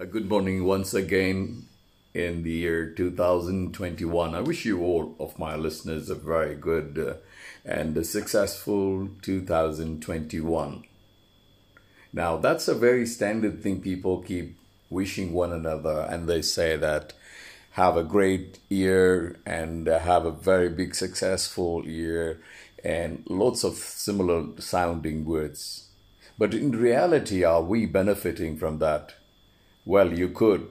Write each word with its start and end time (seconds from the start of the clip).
Uh, 0.00 0.04
good 0.04 0.28
morning 0.28 0.64
once 0.64 0.94
again 0.94 1.66
in 2.14 2.44
the 2.44 2.52
year 2.52 2.88
2021. 2.88 4.32
I 4.32 4.40
wish 4.40 4.64
you 4.64 4.80
all 4.80 5.16
of 5.18 5.36
my 5.40 5.56
listeners 5.56 6.08
a 6.08 6.14
very 6.14 6.54
good 6.54 6.96
uh, 6.96 7.14
and 7.68 8.06
successful 8.06 9.08
2021. 9.22 10.84
Now, 12.12 12.36
that's 12.36 12.68
a 12.68 12.76
very 12.76 13.06
standard 13.06 13.60
thing 13.60 13.80
people 13.80 14.22
keep 14.22 14.56
wishing 14.88 15.32
one 15.32 15.52
another, 15.52 16.06
and 16.08 16.28
they 16.28 16.42
say 16.42 16.76
that 16.76 17.14
have 17.72 17.96
a 17.96 18.04
great 18.04 18.60
year 18.68 19.40
and 19.44 19.88
have 19.88 20.24
a 20.24 20.30
very 20.30 20.68
big 20.68 20.94
successful 20.94 21.84
year 21.84 22.40
and 22.84 23.24
lots 23.28 23.64
of 23.64 23.74
similar 23.74 24.60
sounding 24.60 25.24
words. 25.24 25.88
But 26.38 26.54
in 26.54 26.70
reality, 26.70 27.42
are 27.42 27.62
we 27.62 27.84
benefiting 27.84 28.56
from 28.56 28.78
that? 28.78 29.14
Well, 29.88 30.12
you 30.12 30.28
could. 30.28 30.68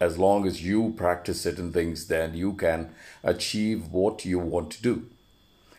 As 0.00 0.16
long 0.16 0.46
as 0.46 0.62
you 0.62 0.94
practice 0.96 1.40
certain 1.40 1.72
things, 1.72 2.06
then 2.06 2.34
you 2.34 2.52
can 2.52 2.94
achieve 3.24 3.88
what 3.88 4.24
you 4.24 4.38
want 4.38 4.70
to 4.70 4.80
do. 4.82 5.10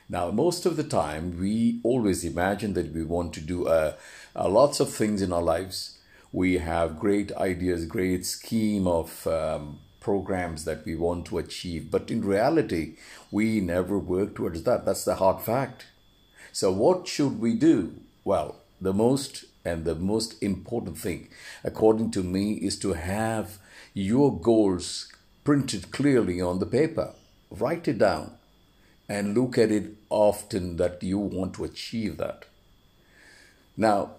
Now, 0.09 0.29
most 0.29 0.65
of 0.65 0.75
the 0.75 0.83
time, 0.83 1.39
we 1.39 1.79
always 1.83 2.25
imagine 2.25 2.73
that 2.73 2.93
we 2.93 3.01
want 3.01 3.31
to 3.35 3.39
do 3.39 3.69
uh, 3.69 3.93
uh, 4.35 4.49
lots 4.49 4.81
of 4.81 4.91
things 4.91 5.21
in 5.21 5.31
our 5.31 5.41
lives. 5.41 5.99
We 6.33 6.57
have 6.57 6.99
great 6.99 7.31
ideas, 7.37 7.85
great 7.85 8.25
scheme 8.25 8.87
of 8.87 9.25
um, 9.25 9.79
programs 10.01 10.65
that 10.65 10.83
we 10.83 10.95
want 10.95 11.27
to 11.27 11.37
achieve. 11.37 11.89
But 11.89 12.11
in 12.11 12.25
reality, 12.25 12.97
we 13.31 13.61
never 13.61 13.97
work 13.97 14.35
towards 14.35 14.63
that. 14.63 14.83
That's 14.83 15.05
the 15.05 15.15
hard 15.15 15.41
fact. 15.41 15.85
So, 16.51 16.73
what 16.73 17.07
should 17.07 17.39
we 17.39 17.53
do? 17.53 18.01
Well, 18.25 18.57
the 18.81 18.93
most 18.93 19.45
and 19.65 19.83
the 19.83 19.95
most 19.95 20.41
important 20.41 20.97
thing, 20.97 21.27
according 21.63 22.11
to 22.11 22.23
me, 22.23 22.53
is 22.53 22.77
to 22.79 22.93
have 22.93 23.57
your 23.93 24.39
goals 24.39 25.11
printed 25.43 25.91
clearly 25.91 26.39
on 26.39 26.59
the 26.59 26.65
paper. 26.65 27.13
Write 27.49 27.87
it 27.87 27.97
down 27.97 28.37
and 29.09 29.37
look 29.37 29.57
at 29.57 29.71
it 29.71 29.95
often 30.09 30.77
that 30.77 31.01
you 31.03 31.17
want 31.17 31.55
to 31.55 31.63
achieve 31.63 32.17
that. 32.17 32.45
Now, 33.75 34.11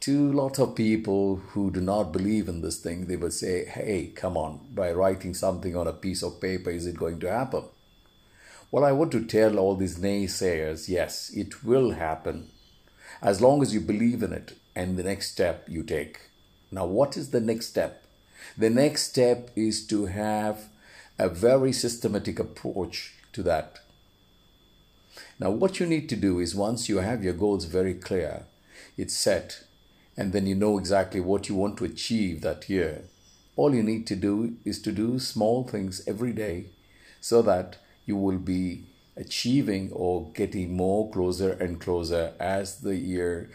to 0.00 0.30
a 0.30 0.32
lot 0.32 0.58
of 0.58 0.74
people 0.74 1.36
who 1.36 1.70
do 1.70 1.80
not 1.80 2.12
believe 2.12 2.48
in 2.48 2.62
this 2.62 2.78
thing, 2.78 3.06
they 3.06 3.16
will 3.16 3.30
say, 3.30 3.66
hey, 3.66 4.12
come 4.14 4.36
on, 4.36 4.60
by 4.74 4.92
writing 4.92 5.34
something 5.34 5.76
on 5.76 5.86
a 5.86 5.92
piece 5.92 6.22
of 6.22 6.40
paper, 6.40 6.70
is 6.70 6.86
it 6.86 6.96
going 6.96 7.20
to 7.20 7.30
happen? 7.30 7.64
Well, 8.70 8.84
I 8.84 8.92
want 8.92 9.12
to 9.12 9.24
tell 9.24 9.58
all 9.58 9.76
these 9.76 9.98
naysayers, 9.98 10.88
yes, 10.88 11.30
it 11.34 11.64
will 11.64 11.90
happen 11.90 12.50
as 13.20 13.40
long 13.40 13.62
as 13.62 13.74
you 13.74 13.80
believe 13.80 14.22
in 14.22 14.32
it 14.32 14.56
and 14.80 14.96
the 14.96 15.02
next 15.02 15.30
step 15.30 15.66
you 15.68 15.82
take. 15.82 16.18
Now, 16.72 16.86
what 16.86 17.14
is 17.14 17.30
the 17.30 17.40
next 17.40 17.66
step? 17.66 18.02
The 18.56 18.70
next 18.70 19.02
step 19.10 19.50
is 19.54 19.86
to 19.88 20.06
have 20.06 20.68
a 21.18 21.28
very 21.28 21.70
systematic 21.70 22.38
approach 22.38 23.12
to 23.34 23.42
that. 23.42 23.80
Now, 25.38 25.50
what 25.50 25.80
you 25.80 25.86
need 25.86 26.08
to 26.08 26.16
do 26.16 26.38
is 26.38 26.54
once 26.54 26.88
you 26.88 26.98
have 26.98 27.22
your 27.22 27.34
goals 27.34 27.66
very 27.66 27.92
clear, 27.92 28.44
it's 28.96 29.14
set, 29.14 29.64
and 30.16 30.32
then 30.32 30.46
you 30.46 30.54
know 30.54 30.78
exactly 30.78 31.20
what 31.20 31.50
you 31.50 31.54
want 31.56 31.76
to 31.78 31.84
achieve 31.84 32.40
that 32.40 32.70
year, 32.70 33.02
all 33.56 33.74
you 33.74 33.82
need 33.82 34.06
to 34.06 34.16
do 34.16 34.54
is 34.64 34.80
to 34.82 34.92
do 34.92 35.18
small 35.18 35.68
things 35.68 36.02
every 36.06 36.32
day 36.32 36.66
so 37.20 37.42
that 37.42 37.76
you 38.06 38.16
will 38.16 38.38
be 38.38 38.84
achieving 39.14 39.90
or 39.92 40.30
getting 40.32 40.74
more 40.74 41.10
closer 41.10 41.52
and 41.52 41.82
closer 41.82 42.32
as 42.40 42.80
the 42.80 42.96
year 42.96 43.50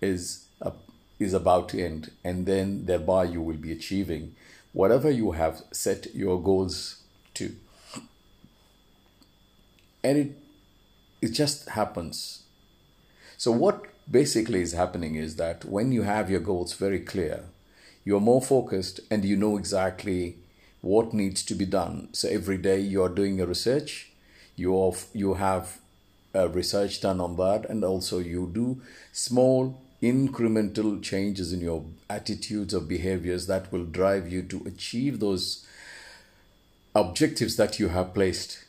is 0.00 0.43
uh, 0.62 0.72
is 1.18 1.34
about 1.34 1.68
to 1.70 1.82
end 1.82 2.10
and 2.22 2.46
then 2.46 2.86
thereby 2.86 3.24
you 3.24 3.40
will 3.40 3.56
be 3.56 3.72
achieving 3.72 4.34
whatever 4.72 5.10
you 5.10 5.32
have 5.32 5.62
set 5.72 6.14
your 6.14 6.42
goals 6.42 7.02
to. 7.34 7.54
And 10.02 10.18
it 10.18 10.38
it 11.22 11.32
just 11.32 11.70
happens. 11.70 12.42
So 13.38 13.50
what 13.50 13.84
basically 14.10 14.60
is 14.60 14.72
happening 14.72 15.14
is 15.14 15.36
that 15.36 15.64
when 15.64 15.90
you 15.92 16.02
have 16.02 16.30
your 16.30 16.40
goals 16.40 16.74
very 16.74 17.00
clear 17.00 17.44
you're 18.04 18.20
more 18.20 18.42
focused 18.42 19.00
and 19.10 19.24
you 19.24 19.34
know 19.34 19.56
exactly 19.56 20.36
what 20.82 21.14
needs 21.14 21.42
to 21.42 21.54
be 21.54 21.64
done. 21.64 22.10
So 22.12 22.28
every 22.28 22.58
day 22.58 22.78
you're 22.78 23.08
doing 23.08 23.40
a 23.40 23.46
research 23.46 24.12
you 24.56 24.84
have, 24.84 25.06
you 25.12 25.34
have 25.34 25.78
uh, 26.34 26.48
research 26.48 27.00
done 27.00 27.20
on 27.20 27.36
that 27.36 27.68
and 27.68 27.84
also 27.84 28.18
you 28.18 28.50
do 28.52 28.80
small 29.12 29.80
incremental 30.04 31.02
changes 31.02 31.52
in 31.52 31.60
your 31.60 31.84
attitudes 32.10 32.74
or 32.74 32.80
behaviors 32.80 33.46
that 33.46 33.72
will 33.72 33.84
drive 33.84 34.30
you 34.30 34.42
to 34.42 34.62
achieve 34.66 35.20
those 35.20 35.66
objectives 36.94 37.56
that 37.56 37.78
you 37.78 37.88
have 37.88 38.14
placed. 38.14 38.64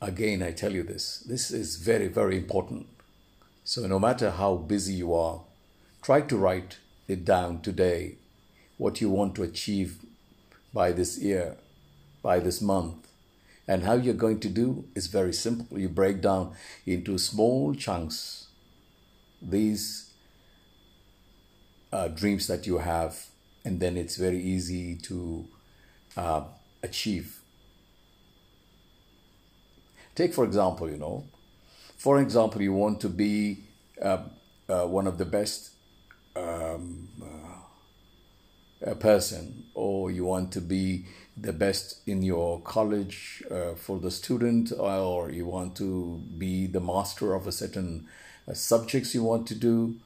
Again 0.00 0.42
i 0.42 0.52
tell 0.52 0.72
you 0.72 0.82
this 0.82 1.20
this 1.20 1.50
is 1.50 1.76
very 1.76 2.08
very 2.08 2.36
important. 2.36 2.86
So 3.64 3.86
no 3.86 3.98
matter 3.98 4.30
how 4.30 4.56
busy 4.56 4.94
you 4.94 5.14
are 5.14 5.40
try 6.02 6.20
to 6.20 6.36
write 6.36 6.78
it 7.08 7.24
down 7.24 7.60
today 7.60 8.16
what 8.76 9.00
you 9.00 9.10
want 9.10 9.34
to 9.34 9.42
achieve 9.42 9.98
by 10.72 10.92
this 10.92 11.18
year 11.18 11.56
by 12.22 12.38
this 12.38 12.60
month. 12.60 13.08
And 13.68 13.82
how 13.82 13.94
you're 13.94 14.14
going 14.14 14.40
to 14.40 14.48
do 14.48 14.84
is 14.94 15.06
very 15.08 15.32
simple. 15.32 15.78
You 15.78 15.88
break 15.88 16.20
down 16.20 16.54
into 16.86 17.18
small 17.18 17.74
chunks 17.74 18.46
these 19.40 20.12
uh, 21.92 22.08
dreams 22.08 22.46
that 22.46 22.66
you 22.66 22.78
have, 22.78 23.26
and 23.64 23.80
then 23.80 23.96
it's 23.96 24.16
very 24.16 24.40
easy 24.40 24.96
to 24.96 25.46
uh, 26.16 26.42
achieve. 26.82 27.40
Take, 30.14 30.32
for 30.32 30.44
example, 30.44 30.90
you 30.90 30.96
know, 30.96 31.24
for 31.96 32.20
example, 32.20 32.62
you 32.62 32.72
want 32.72 33.00
to 33.00 33.08
be 33.08 33.64
uh, 34.00 34.24
uh 34.68 34.84
one 34.86 35.06
of 35.06 35.16
the 35.18 35.24
best 35.24 35.70
um, 36.34 37.08
uh, 38.86 38.94
person, 38.94 39.64
or 39.74 40.10
you 40.10 40.24
want 40.24 40.52
to 40.52 40.60
be 40.60 41.06
the 41.36 41.52
best 41.52 42.00
in 42.06 42.22
your 42.22 42.60
college 42.60 43.42
uh, 43.50 43.74
for 43.74 43.98
the 43.98 44.10
student 44.10 44.72
or 44.78 45.30
you 45.30 45.44
want 45.44 45.76
to 45.76 46.22
be 46.38 46.66
the 46.66 46.80
master 46.80 47.34
of 47.34 47.46
a 47.46 47.52
certain 47.52 48.06
subjects 48.54 49.14
you 49.14 49.22
want 49.22 49.46
to 49.46 49.54
do 49.54 49.96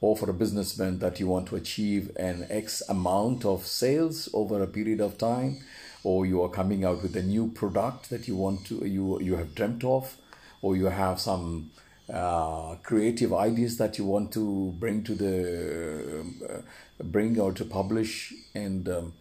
or 0.00 0.16
for 0.16 0.30
a 0.30 0.32
businessman 0.32 0.98
that 0.98 1.20
you 1.20 1.26
want 1.26 1.46
to 1.46 1.56
achieve 1.56 2.10
an 2.16 2.46
x 2.48 2.82
amount 2.88 3.44
of 3.44 3.66
sales 3.66 4.28
over 4.32 4.62
a 4.62 4.66
period 4.66 5.00
of 5.00 5.18
time 5.18 5.58
or 6.02 6.24
you 6.24 6.42
are 6.42 6.48
coming 6.48 6.84
out 6.84 7.02
with 7.02 7.14
a 7.16 7.22
new 7.22 7.48
product 7.48 8.08
that 8.08 8.26
you 8.26 8.36
want 8.36 8.64
to 8.64 8.86
you 8.86 9.20
you 9.20 9.36
have 9.36 9.54
dreamt 9.54 9.84
of 9.84 10.16
or 10.62 10.76
you 10.76 10.86
have 10.86 11.20
some 11.20 11.70
uh, 12.12 12.74
creative 12.82 13.32
ideas 13.32 13.76
that 13.76 13.98
you 13.98 14.04
want 14.04 14.32
to 14.32 14.74
bring 14.78 15.02
to 15.04 15.14
the 15.14 16.24
uh, 16.48 17.02
bring 17.04 17.38
or 17.38 17.52
to 17.52 17.64
publish 17.64 18.34
and 18.54 18.88
um, 18.88 19.12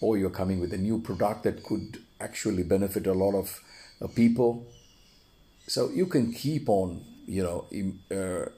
or 0.00 0.18
you're 0.18 0.30
coming 0.30 0.60
with 0.60 0.72
a 0.72 0.78
new 0.78 0.98
product 0.98 1.44
that 1.44 1.62
could 1.62 2.02
actually 2.20 2.64
benefit 2.64 3.06
a 3.06 3.12
lot 3.12 3.34
of 3.34 3.60
uh, 4.00 4.08
people. 4.08 4.66
So 5.68 5.90
you 5.90 6.06
can 6.06 6.32
keep 6.32 6.68
on 6.68 7.04
you 7.26 7.42
know 7.42 7.66
uh, 8.10 8.48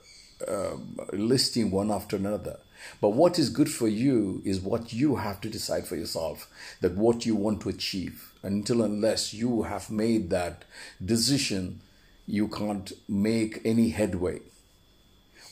uh, 0.51 0.77
listing 1.13 1.71
one 1.71 1.91
after 1.91 2.17
another. 2.17 2.59
But 3.01 3.11
what 3.11 3.39
is 3.39 3.49
good 3.49 3.71
for 3.71 3.89
you 3.89 4.43
is 4.45 4.61
what 4.61 4.93
you 4.93 5.17
have 5.17 5.41
to 5.43 5.49
decide 5.49 5.87
for 5.87 5.97
yourself 5.97 6.49
that 6.81 6.97
what 6.97 7.25
you 7.25 7.35
want 7.35 7.63
to 7.63 7.71
achieve. 7.71 8.31
Until 8.43 8.83
unless 8.83 9.33
you 9.33 9.63
have 9.63 9.91
made 9.91 10.29
that 10.31 10.65
decision 11.03 11.81
you 12.27 12.49
can't 12.49 12.93
make 13.09 13.61
any 13.65 13.91
headway. 13.91 14.41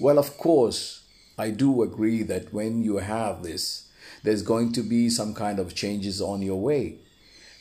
Well 0.00 0.18
of 0.18 0.36
course 0.36 1.00
i 1.38 1.50
do 1.50 1.82
agree 1.82 2.22
that 2.22 2.52
when 2.52 2.82
you 2.82 2.98
have 2.98 3.42
this 3.42 3.88
there's 4.22 4.42
going 4.42 4.72
to 4.72 4.82
be 4.82 5.08
some 5.08 5.34
kind 5.34 5.58
of 5.58 5.74
changes 5.74 6.20
on 6.20 6.42
your 6.42 6.60
way. 6.60 6.98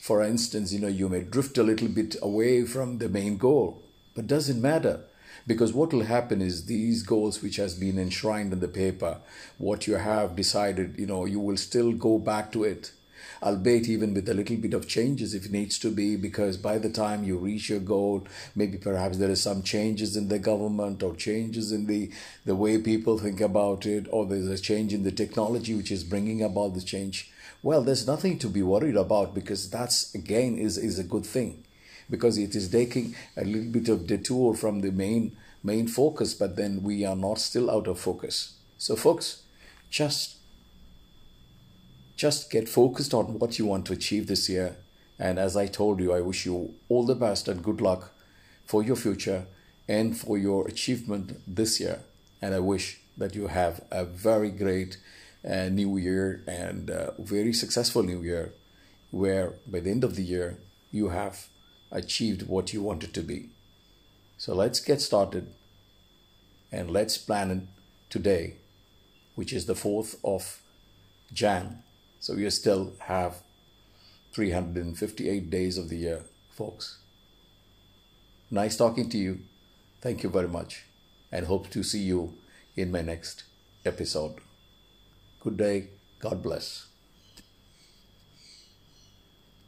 For 0.01 0.23
instance, 0.23 0.73
you 0.73 0.79
know, 0.79 0.87
you 0.87 1.09
may 1.09 1.21
drift 1.21 1.57
a 1.57 1.63
little 1.63 1.87
bit 1.87 2.15
away 2.21 2.65
from 2.65 2.97
the 2.97 3.09
main 3.09 3.37
goal, 3.37 3.83
but 4.15 4.27
doesn't 4.27 4.61
matter 4.61 5.01
because 5.47 5.73
what 5.73 5.93
will 5.93 6.03
happen 6.03 6.41
is 6.41 6.65
these 6.65 7.03
goals 7.03 7.41
which 7.41 7.57
has 7.57 7.73
been 7.75 7.97
enshrined 7.97 8.53
in 8.53 8.59
the 8.59 8.67
paper 8.67 9.17
what 9.57 9.87
you 9.87 9.95
have 9.95 10.35
decided 10.35 10.95
you 10.97 11.05
know 11.05 11.25
you 11.25 11.39
will 11.39 11.57
still 11.57 11.91
go 11.93 12.17
back 12.17 12.51
to 12.51 12.63
it 12.63 12.91
albeit 13.43 13.87
even 13.87 14.13
with 14.13 14.29
a 14.29 14.33
little 14.33 14.57
bit 14.57 14.73
of 14.73 14.87
changes 14.87 15.33
if 15.33 15.45
it 15.45 15.51
needs 15.51 15.79
to 15.79 15.89
be, 15.89 16.15
because 16.15 16.57
by 16.57 16.77
the 16.77 16.89
time 16.89 17.23
you 17.23 17.37
reach 17.37 17.69
your 17.69 17.79
goal, 17.79 18.27
maybe 18.55 18.77
perhaps 18.77 19.17
there 19.17 19.29
is 19.29 19.41
some 19.41 19.63
changes 19.63 20.15
in 20.15 20.27
the 20.27 20.39
government 20.39 21.01
or 21.01 21.15
changes 21.15 21.71
in 21.71 21.87
the, 21.87 22.11
the 22.45 22.55
way 22.55 22.77
people 22.77 23.17
think 23.17 23.41
about 23.41 23.85
it, 23.85 24.07
or 24.11 24.25
there's 24.25 24.47
a 24.47 24.57
change 24.57 24.93
in 24.93 25.03
the 25.03 25.11
technology 25.11 25.73
which 25.73 25.91
is 25.91 26.03
bringing 26.03 26.43
about 26.43 26.73
the 26.73 26.81
change. 26.81 27.31
Well, 27.63 27.81
there's 27.81 28.07
nothing 28.07 28.39
to 28.39 28.47
be 28.47 28.63
worried 28.63 28.95
about 28.95 29.35
because 29.35 29.69
that's 29.69 30.13
again 30.15 30.57
is, 30.57 30.77
is 30.77 30.97
a 30.97 31.03
good 31.03 31.25
thing 31.25 31.63
because 32.11 32.37
it 32.37 32.53
is 32.55 32.69
taking 32.69 33.15
a 33.35 33.43
little 33.43 33.71
bit 33.71 33.89
of 33.89 34.05
detour 34.05 34.53
from 34.53 34.81
the 34.81 34.91
main 34.91 35.35
main 35.63 35.87
focus, 35.87 36.33
but 36.33 36.55
then 36.55 36.83
we 36.83 37.05
are 37.05 37.15
not 37.15 37.39
still 37.39 37.69
out 37.71 37.87
of 37.87 37.99
focus. 37.99 38.55
So 38.77 38.95
folks, 38.95 39.43
just 39.89 40.37
just 42.15 42.51
get 42.51 42.69
focused 42.69 43.13
on 43.13 43.39
what 43.39 43.57
you 43.57 43.65
want 43.65 43.85
to 43.87 43.93
achieve 43.93 44.27
this 44.27 44.47
year. 44.47 44.75
And 45.17 45.39
as 45.39 45.55
I 45.55 45.67
told 45.67 45.99
you, 45.99 46.13
I 46.13 46.21
wish 46.21 46.45
you 46.45 46.75
all 46.89 47.05
the 47.05 47.15
best 47.15 47.47
and 47.47 47.63
good 47.63 47.81
luck 47.81 48.11
for 48.65 48.83
your 48.83 48.95
future 48.95 49.45
and 49.87 50.17
for 50.17 50.37
your 50.37 50.67
achievement 50.67 51.39
this 51.47 51.79
year. 51.79 51.99
And 52.41 52.53
I 52.53 52.59
wish 52.59 52.99
that 53.17 53.35
you 53.35 53.47
have 53.47 53.81
a 53.91 54.03
very 54.05 54.51
great 54.51 54.97
uh, 55.47 55.69
new 55.69 55.97
year 55.97 56.43
and 56.47 56.89
uh, 56.89 57.11
very 57.19 57.53
successful 57.53 58.03
new 58.03 58.21
year, 58.21 58.53
where 59.11 59.53
by 59.67 59.79
the 59.79 59.91
end 59.91 60.03
of 60.03 60.15
the 60.15 60.23
year, 60.23 60.57
you 60.91 61.09
have 61.09 61.47
achieved 61.91 62.47
what 62.47 62.73
you 62.73 62.81
wanted 62.81 63.13
to 63.13 63.21
be. 63.21 63.49
So 64.37 64.55
let's 64.55 64.79
get 64.79 65.01
started 65.01 65.53
and 66.71 66.89
let's 66.89 67.17
plan 67.17 67.51
it 67.51 67.63
today, 68.09 68.55
which 69.35 69.53
is 69.53 69.65
the 69.65 69.73
4th 69.73 70.15
of 70.23 70.61
Jan 71.33 71.83
so 72.21 72.35
you 72.35 72.51
still 72.51 72.93
have 72.99 73.41
358 74.33 75.49
days 75.49 75.75
of 75.79 75.89
the 75.89 75.97
year, 75.97 76.21
folks. 76.51 76.99
Nice 78.51 78.77
talking 78.77 79.09
to 79.09 79.17
you. 79.17 79.39
Thank 80.01 80.21
you 80.21 80.29
very 80.29 80.47
much 80.47 80.85
and 81.31 81.47
hope 81.47 81.71
to 81.71 81.81
see 81.81 82.03
you 82.03 82.35
in 82.75 82.91
my 82.91 83.01
next 83.01 83.43
episode. 83.83 84.35
Good 85.39 85.57
day. 85.57 85.87
God 86.19 86.43
bless. 86.43 86.90